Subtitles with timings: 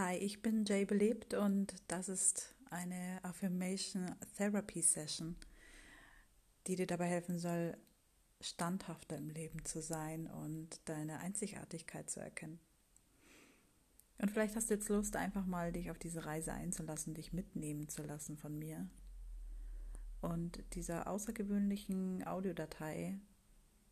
[0.00, 5.34] Hi, ich bin Jay Belebt und das ist eine Affirmation Therapy Session,
[6.68, 7.76] die dir dabei helfen soll,
[8.40, 12.60] standhafter im Leben zu sein und deine Einzigartigkeit zu erkennen.
[14.18, 17.88] Und vielleicht hast du jetzt Lust, einfach mal dich auf diese Reise einzulassen, dich mitnehmen
[17.88, 18.88] zu lassen von mir
[20.20, 23.18] und dieser außergewöhnlichen Audiodatei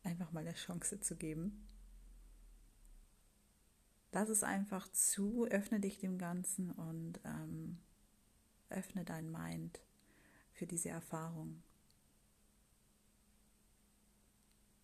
[0.03, 1.67] einfach mal eine Chance zu geben.
[4.19, 7.77] Lass es einfach zu, öffne dich dem Ganzen und ähm,
[8.67, 9.79] öffne dein Mind
[10.53, 11.61] für diese Erfahrung.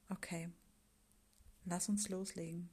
[0.08, 0.52] Okay,
[1.66, 2.70] lass uns loslegen.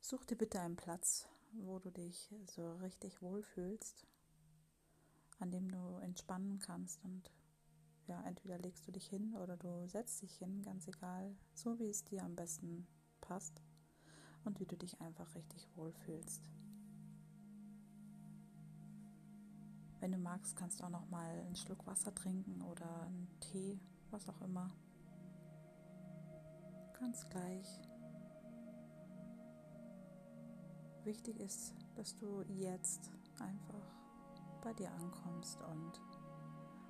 [0.00, 4.06] Such dir bitte einen Platz, wo du dich so richtig wohlfühlst,
[5.40, 7.28] an dem du entspannen kannst und
[8.06, 11.88] ja, entweder legst du dich hin oder du setzt dich hin, ganz egal, so wie
[11.90, 12.86] es dir am besten
[13.20, 13.62] passt
[14.44, 16.50] und wie du dich einfach richtig wohlfühlst.
[20.00, 23.80] Wenn du magst, kannst du auch noch mal einen Schluck Wasser trinken oder einen Tee,
[24.10, 24.70] was auch immer.
[27.00, 27.80] Ganz gleich.
[31.04, 33.96] Wichtig ist, dass du jetzt einfach
[34.62, 36.00] bei dir ankommst und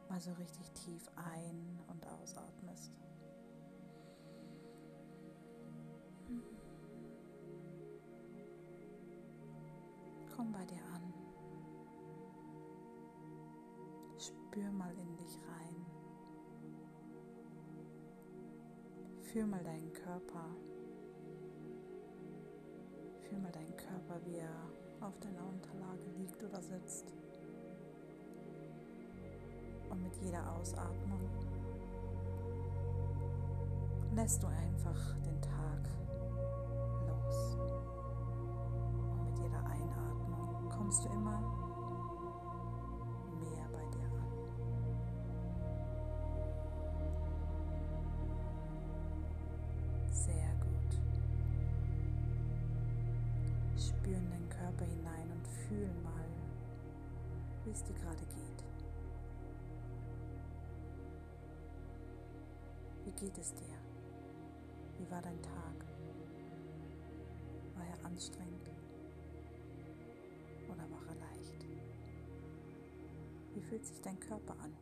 [0.09, 2.93] mal so richtig tief ein- und ausatmest.
[10.35, 11.15] Komm bei dir an.
[14.19, 15.87] Spür mal in dich rein.
[19.21, 20.57] Fühl mal deinen Körper.
[23.21, 24.71] Fühl mal deinen Körper, wie er
[25.01, 27.15] auf deiner Unterlage liegt oder sitzt.
[29.97, 31.21] Und mit jeder Ausatmung
[34.15, 35.89] lässt du einfach den Tag
[37.09, 37.57] los.
[39.11, 41.41] Und mit jeder Einatmung kommst du immer
[43.41, 44.33] mehr bei dir an.
[50.13, 51.01] Sehr gut.
[53.79, 56.29] Spür in deinen Körper hinein und fühl mal,
[57.65, 58.66] wie es dir gerade geht.
[63.17, 63.75] Geht es dir?
[64.99, 65.87] Wie war dein Tag?
[67.75, 68.71] War er anstrengend
[70.69, 71.67] oder war er leicht?
[73.55, 74.77] Wie fühlt sich dein Körper an?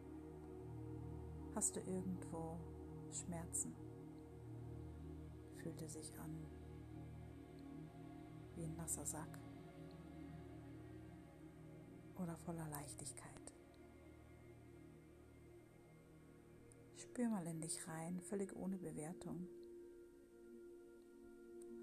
[1.54, 2.58] Hast du irgendwo
[3.12, 3.72] Schmerzen?
[5.62, 6.46] Fühlt er sich an
[8.56, 9.38] wie ein nasser Sack
[12.16, 13.33] oder voller Leichtigkeit?
[17.14, 19.46] Spür mal in dich rein, völlig ohne Bewertung.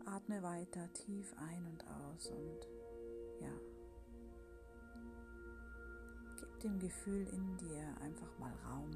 [0.04, 2.68] Atme weiter tief ein und aus und
[3.40, 3.54] ja,
[6.38, 8.92] gib dem Gefühl in dir einfach mal Raum.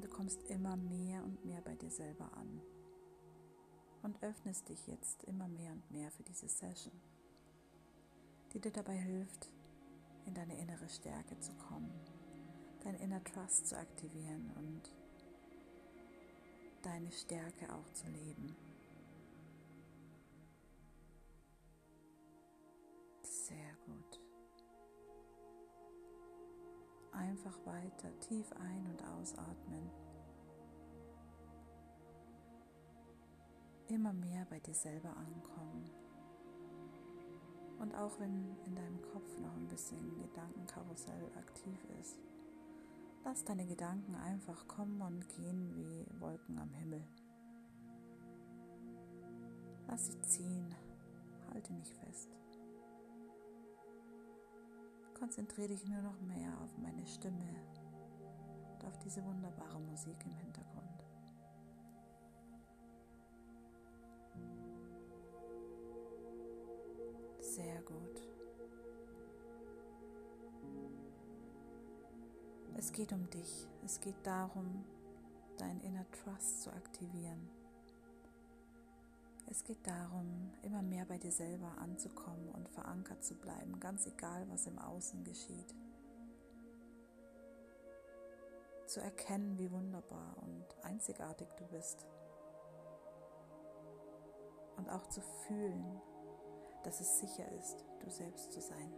[0.00, 2.58] Du kommst immer mehr und mehr bei dir selber an
[4.02, 6.98] und öffnest dich jetzt immer mehr und mehr für diese Session,
[8.54, 9.52] die dir dabei hilft,
[10.24, 12.11] in deine innere Stärke zu kommen
[12.84, 14.90] dein Inner Trust zu aktivieren und
[16.82, 18.56] deine Stärke auch zu leben.
[23.22, 24.20] Sehr gut.
[27.12, 29.90] Einfach weiter tief ein- und ausatmen.
[33.88, 35.90] Immer mehr bei dir selber ankommen.
[37.78, 42.18] Und auch wenn in deinem Kopf noch ein bisschen Gedankenkarussell aktiv ist,
[43.24, 47.02] Lass deine Gedanken einfach kommen und gehen wie Wolken am Himmel.
[49.86, 50.74] Lass sie ziehen,
[51.52, 52.28] halte nicht fest.
[55.14, 57.62] Konzentriere dich nur noch mehr auf meine Stimme
[58.72, 61.04] und auf diese wunderbare Musik im Hintergrund.
[67.38, 68.31] Sehr gut.
[72.82, 73.68] Es geht um dich.
[73.84, 74.84] Es geht darum,
[75.56, 77.48] dein Inner Trust zu aktivieren.
[79.48, 84.44] Es geht darum, immer mehr bei dir selber anzukommen und verankert zu bleiben, ganz egal,
[84.50, 85.76] was im Außen geschieht.
[88.86, 92.04] Zu erkennen, wie wunderbar und einzigartig du bist.
[94.76, 96.00] Und auch zu fühlen,
[96.82, 98.92] dass es sicher ist, du selbst zu sein.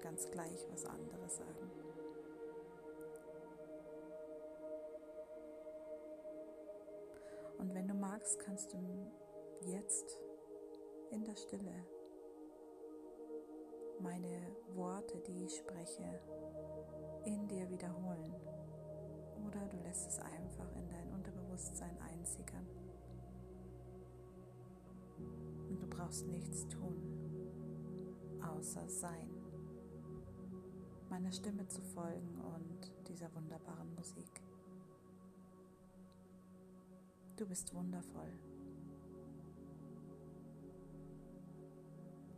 [0.00, 1.87] Ganz gleich, was andere sagen.
[7.68, 9.12] Und wenn du magst, kannst du
[9.60, 10.18] jetzt
[11.10, 11.84] in der Stille
[14.00, 16.18] meine Worte, die ich spreche,
[17.26, 18.34] in dir wiederholen.
[19.46, 22.66] Oder du lässt es einfach in dein Unterbewusstsein einsickern.
[25.68, 26.96] Und du brauchst nichts tun,
[28.40, 29.28] außer sein,
[31.10, 34.47] meiner Stimme zu folgen und dieser wunderbaren Musik.
[37.38, 38.32] Du bist wundervoll.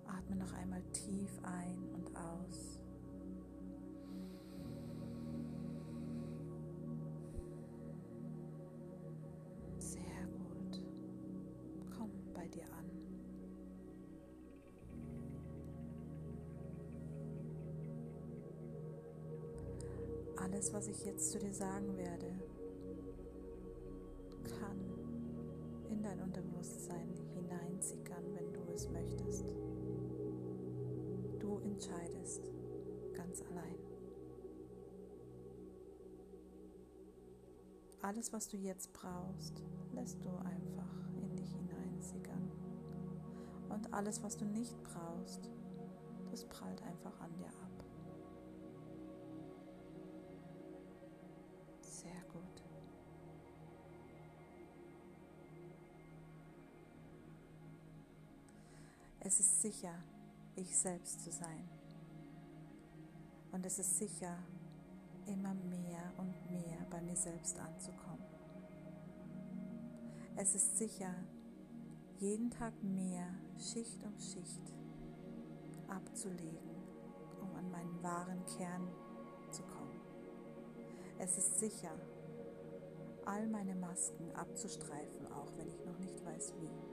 [0.06, 2.78] Atme noch einmal tief ein und aus.
[9.78, 10.82] Sehr gut.
[11.96, 12.84] Komm bei dir an.
[20.36, 22.29] Alles, was ich jetzt zu dir sagen werde,
[31.80, 32.50] entscheidest
[33.14, 33.78] ganz allein.
[38.02, 39.62] Alles, was du jetzt brauchst,
[39.92, 40.90] lässt du einfach
[41.22, 42.50] in dich hineinsickern.
[43.70, 45.48] Und alles, was du nicht brauchst,
[46.30, 47.84] das prallt einfach an dir ab.
[51.80, 52.62] Sehr gut.
[59.20, 59.94] Es ist sicher,
[60.56, 61.68] ich selbst zu sein.
[63.52, 64.36] Und es ist sicher,
[65.26, 68.24] immer mehr und mehr bei mir selbst anzukommen.
[70.36, 71.14] Es ist sicher,
[72.18, 73.26] jeden Tag mehr
[73.58, 74.74] Schicht um Schicht
[75.88, 76.70] abzulegen,
[77.40, 78.88] um an meinen wahren Kern
[79.50, 80.00] zu kommen.
[81.18, 81.92] Es ist sicher,
[83.26, 86.89] all meine Masken abzustreifen, auch wenn ich noch nicht weiß wie.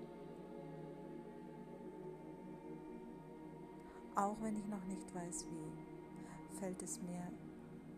[4.18, 7.32] Auch wenn ich noch nicht weiß wie, fällt es mir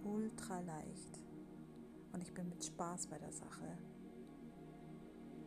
[0.04, 1.18] ultra leicht
[2.12, 3.77] und ich bin mit Spaß bei der Sache,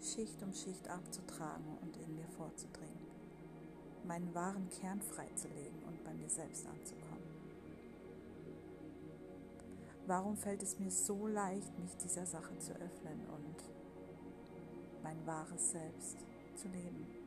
[0.01, 3.07] Schicht um Schicht abzutragen und in mir vorzudringen,
[4.07, 7.29] meinen wahren Kern freizulegen und bei mir selbst anzukommen.
[10.07, 13.63] Warum fällt es mir so leicht, mich dieser Sache zu öffnen und
[15.03, 16.17] mein wahres Selbst
[16.55, 17.22] zu leben?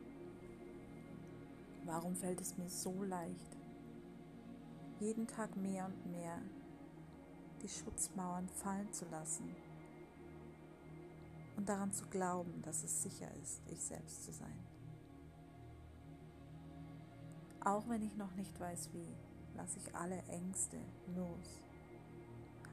[1.86, 3.56] Warum fällt es mir so leicht,
[4.98, 6.42] jeden Tag mehr und mehr
[7.62, 9.54] die Schutzmauern fallen zu lassen
[11.56, 14.66] und daran zu glauben, dass es sicher ist, ich selbst zu sein?
[17.64, 19.14] Auch wenn ich noch nicht weiß wie,
[19.56, 20.78] lasse ich alle Ängste
[21.14, 21.62] los,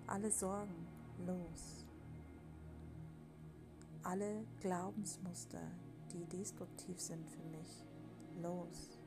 [0.07, 0.87] alle Sorgen
[1.27, 1.85] los,
[4.01, 5.61] alle Glaubensmuster,
[6.11, 7.85] die destruktiv sind für mich,
[8.41, 9.02] los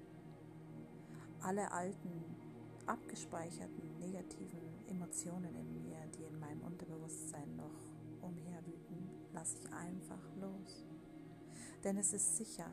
[1.46, 2.24] alle alten,
[2.86, 10.84] abgespeicherten negativen Emotionen in mir, die in meinem Unterbewusstsein noch umherwüten, lasse ich einfach los.
[11.84, 12.68] Denn es ist sicher,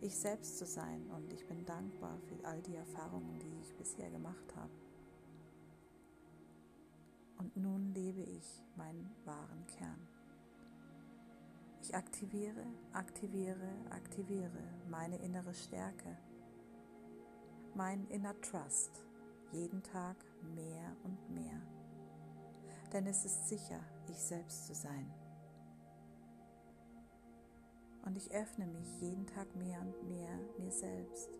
[0.00, 4.10] ich selbst zu sein und ich bin dankbar für all die Erfahrungen, die ich bisher
[4.10, 4.72] gemacht habe.
[7.38, 10.08] Und nun lebe ich meinen wahren Kern.
[11.80, 16.18] Ich aktiviere, aktiviere, aktiviere meine innere Stärke
[17.74, 19.02] mein Inner Trust
[19.52, 20.16] jeden Tag
[20.54, 21.60] mehr und mehr.
[22.92, 25.12] Denn es ist sicher, ich selbst zu sein.
[28.04, 31.30] Und ich öffne mich jeden Tag mehr und mehr mir selbst,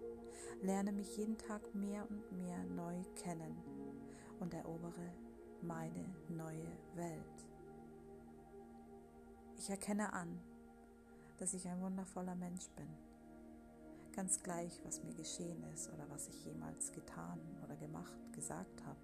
[0.62, 3.56] lerne mich jeden Tag mehr und mehr neu kennen
[4.40, 5.12] und erobere
[5.60, 7.46] meine neue Welt.
[9.56, 10.40] Ich erkenne an,
[11.38, 13.03] dass ich ein wundervoller Mensch bin
[14.14, 19.00] ganz gleich, was mir geschehen ist oder was ich jemals getan oder gemacht, gesagt habe.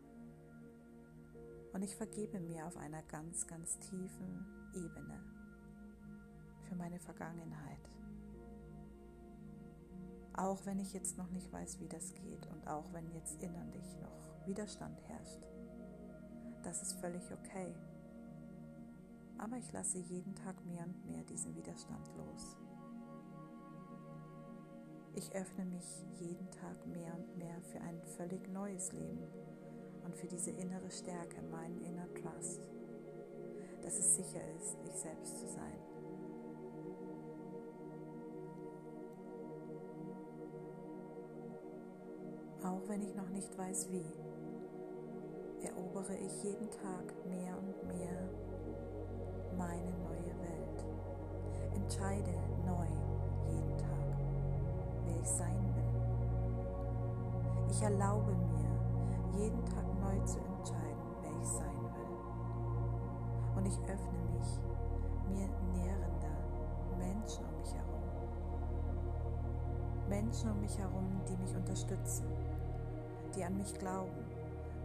[1.72, 5.20] Und ich vergebe mir auf einer ganz, ganz tiefen Ebene
[6.68, 7.90] für meine Vergangenheit.
[10.34, 13.96] Auch wenn ich jetzt noch nicht weiß, wie das geht und auch wenn jetzt innerlich
[14.00, 15.46] noch Widerstand herrscht.
[16.62, 17.74] Das ist völlig okay.
[19.38, 22.56] Aber ich lasse jeden Tag mehr und mehr diesen Widerstand los.
[25.14, 29.26] Ich öffne mich jeden Tag mehr und mehr für ein völlig neues Leben
[30.04, 32.68] und für diese innere Stärke, meinen Inner Trust,
[33.82, 35.78] dass es sicher ist, ich selbst zu sein.
[42.62, 44.04] Auch wenn ich noch nicht weiß wie,
[45.64, 48.28] erobere ich jeden Tag mehr und mehr
[49.56, 50.84] meine neue Welt
[51.74, 52.49] entscheide
[55.20, 55.84] ich sein will.
[57.70, 62.16] Ich erlaube mir, jeden Tag neu zu entscheiden, wer ich sein will.
[63.56, 64.58] Und ich öffne mich
[65.28, 66.36] mir nährender
[66.98, 68.02] Menschen um mich herum.
[70.08, 72.26] Menschen um mich herum, die mich unterstützen,
[73.36, 74.24] die an mich glauben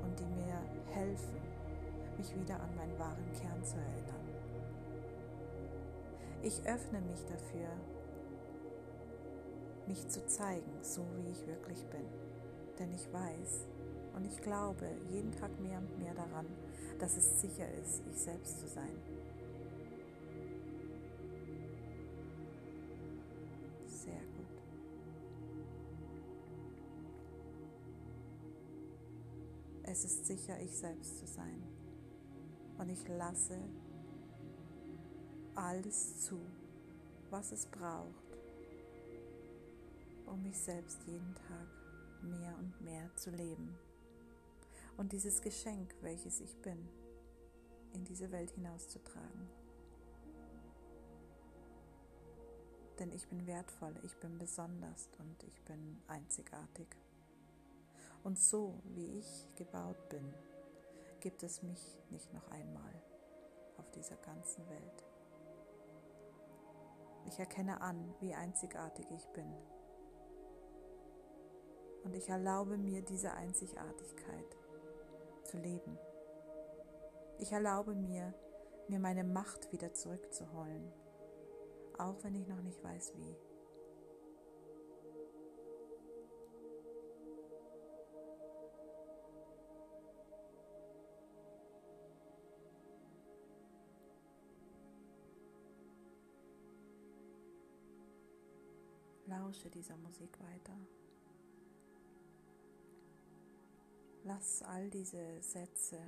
[0.04, 0.60] und die mir
[0.94, 1.42] helfen,
[2.18, 4.26] mich wieder an meinen wahren Kern zu erinnern.
[6.44, 7.70] Ich öffne mich dafür,
[9.88, 12.06] mich zu zeigen, so wie ich wirklich bin.
[12.80, 13.68] Denn ich weiß
[14.16, 16.46] und ich glaube jeden Tag mehr und mehr daran,
[17.00, 18.98] dass es sicher ist, ich selbst zu sein.
[23.86, 24.62] Sehr gut.
[29.84, 31.62] Es ist sicher, ich selbst zu sein.
[32.78, 33.58] Und ich lasse
[35.56, 36.40] alles zu,
[37.30, 38.25] was es braucht,
[40.28, 41.68] um mich selbst jeden Tag
[42.22, 43.78] mehr und mehr zu leben
[44.98, 46.88] und dieses Geschenk, welches ich bin,
[47.94, 49.50] in diese Welt hinauszutragen.
[53.00, 56.88] Denn ich bin wertvoll, ich bin besonders und ich bin einzigartig.
[58.24, 60.34] Und so wie ich gebaut bin,
[61.20, 62.94] gibt es mich nicht noch einmal
[63.78, 65.04] auf dieser ganzen Welt.
[67.28, 69.52] Ich erkenne an, wie einzigartig ich bin.
[72.06, 74.56] Und ich erlaube mir diese Einzigartigkeit
[75.44, 75.98] zu leben.
[77.40, 78.34] Ich erlaube mir,
[78.88, 80.94] mir meine Macht wieder zurückzuholen,
[81.98, 83.36] auch wenn ich noch nicht weiß wie.
[99.28, 100.78] Lausche dieser Musik weiter.
[104.28, 106.00] Lass all diese Sätze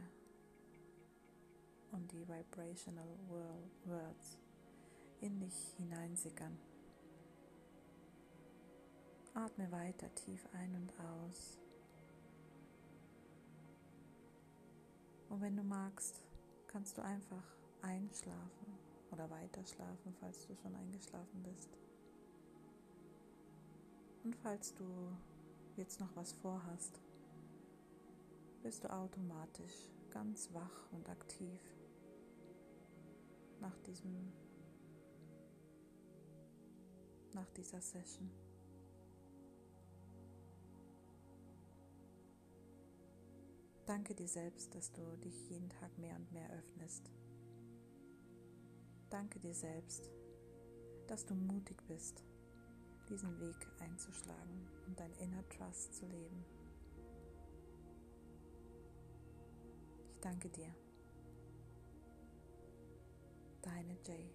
[1.92, 3.08] und die Vibrational
[3.86, 4.40] Words
[5.22, 6.58] in dich hineinsickern.
[9.36, 11.60] Atme weiter tief ein und aus.
[15.30, 16.24] Und wenn du magst,
[16.66, 17.44] kannst du einfach
[17.84, 18.80] einschlafen
[19.12, 21.70] oder weiter schlafen, falls du schon eingeschlafen bist.
[24.24, 25.16] Und falls du
[25.76, 27.00] jetzt noch was vorhast,
[28.62, 31.62] bist du automatisch ganz wach und aktiv
[33.60, 34.32] nach diesem
[37.34, 38.32] nach dieser Session.
[43.86, 47.10] Danke dir selbst, dass du dich jeden Tag mehr und mehr öffnest.
[49.10, 50.12] Danke dir selbst,
[51.08, 52.26] dass du mutig bist
[53.10, 56.44] diesen Weg einzuschlagen und dein Inner Trust zu leben.
[60.18, 60.74] Ich danke dir.
[63.62, 64.32] Deine Jay.